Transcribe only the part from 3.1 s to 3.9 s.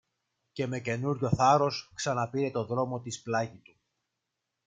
πλάγι του.